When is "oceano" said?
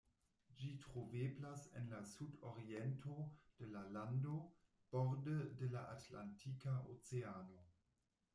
6.97-7.63